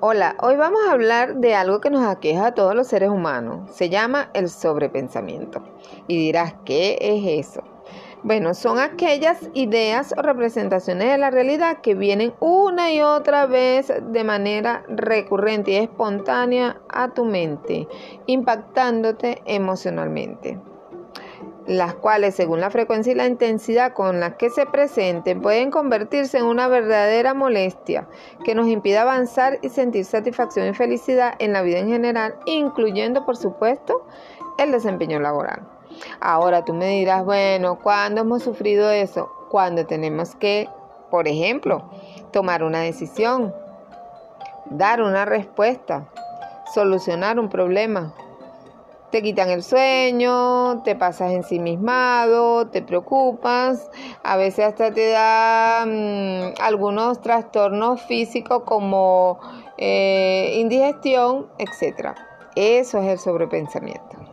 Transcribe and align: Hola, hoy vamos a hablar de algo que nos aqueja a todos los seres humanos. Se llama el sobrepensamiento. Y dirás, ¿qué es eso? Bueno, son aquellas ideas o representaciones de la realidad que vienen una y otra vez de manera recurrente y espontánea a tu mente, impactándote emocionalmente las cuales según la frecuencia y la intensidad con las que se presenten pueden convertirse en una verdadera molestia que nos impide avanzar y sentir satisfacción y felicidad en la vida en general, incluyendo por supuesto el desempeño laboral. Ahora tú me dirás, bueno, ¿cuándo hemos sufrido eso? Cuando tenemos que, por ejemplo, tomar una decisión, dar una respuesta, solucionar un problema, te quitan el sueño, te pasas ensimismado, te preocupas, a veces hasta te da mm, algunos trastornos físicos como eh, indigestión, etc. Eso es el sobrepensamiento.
Hola, 0.00 0.36
hoy 0.40 0.54
vamos 0.54 0.80
a 0.86 0.92
hablar 0.92 1.38
de 1.38 1.56
algo 1.56 1.80
que 1.80 1.90
nos 1.90 2.06
aqueja 2.06 2.46
a 2.46 2.54
todos 2.54 2.72
los 2.72 2.86
seres 2.86 3.08
humanos. 3.10 3.68
Se 3.72 3.88
llama 3.88 4.30
el 4.32 4.48
sobrepensamiento. 4.48 5.60
Y 6.06 6.16
dirás, 6.16 6.54
¿qué 6.64 6.96
es 7.00 7.48
eso? 7.48 7.64
Bueno, 8.22 8.54
son 8.54 8.78
aquellas 8.78 9.50
ideas 9.54 10.14
o 10.16 10.22
representaciones 10.22 11.10
de 11.10 11.18
la 11.18 11.32
realidad 11.32 11.80
que 11.80 11.96
vienen 11.96 12.32
una 12.38 12.92
y 12.92 13.02
otra 13.02 13.46
vez 13.46 13.92
de 14.00 14.22
manera 14.22 14.84
recurrente 14.86 15.72
y 15.72 15.76
espontánea 15.78 16.80
a 16.88 17.12
tu 17.12 17.24
mente, 17.24 17.88
impactándote 18.26 19.42
emocionalmente 19.46 20.60
las 21.68 21.94
cuales 21.94 22.34
según 22.34 22.60
la 22.60 22.70
frecuencia 22.70 23.12
y 23.12 23.14
la 23.14 23.26
intensidad 23.26 23.92
con 23.92 24.20
las 24.20 24.36
que 24.36 24.48
se 24.48 24.64
presenten 24.64 25.42
pueden 25.42 25.70
convertirse 25.70 26.38
en 26.38 26.46
una 26.46 26.66
verdadera 26.66 27.34
molestia 27.34 28.08
que 28.42 28.54
nos 28.54 28.68
impide 28.68 28.96
avanzar 28.96 29.58
y 29.60 29.68
sentir 29.68 30.06
satisfacción 30.06 30.66
y 30.66 30.72
felicidad 30.72 31.34
en 31.38 31.52
la 31.52 31.60
vida 31.60 31.78
en 31.78 31.90
general, 31.90 32.36
incluyendo 32.46 33.26
por 33.26 33.36
supuesto 33.36 34.06
el 34.56 34.72
desempeño 34.72 35.20
laboral. 35.20 35.60
Ahora 36.20 36.64
tú 36.64 36.72
me 36.72 36.88
dirás, 36.88 37.22
bueno, 37.26 37.78
¿cuándo 37.78 38.22
hemos 38.22 38.42
sufrido 38.42 38.90
eso? 38.90 39.30
Cuando 39.50 39.84
tenemos 39.84 40.36
que, 40.36 40.70
por 41.10 41.28
ejemplo, 41.28 41.90
tomar 42.32 42.62
una 42.62 42.80
decisión, 42.80 43.54
dar 44.70 45.02
una 45.02 45.26
respuesta, 45.26 46.08
solucionar 46.72 47.38
un 47.38 47.50
problema, 47.50 48.14
te 49.10 49.22
quitan 49.22 49.48
el 49.50 49.62
sueño, 49.62 50.82
te 50.82 50.94
pasas 50.94 51.32
ensimismado, 51.32 52.68
te 52.68 52.82
preocupas, 52.82 53.90
a 54.22 54.36
veces 54.36 54.66
hasta 54.66 54.92
te 54.92 55.10
da 55.10 55.84
mm, 55.86 56.60
algunos 56.60 57.20
trastornos 57.20 58.02
físicos 58.02 58.62
como 58.64 59.40
eh, 59.78 60.56
indigestión, 60.58 61.46
etc. 61.58 62.16
Eso 62.54 62.98
es 62.98 63.08
el 63.08 63.18
sobrepensamiento. 63.18 64.27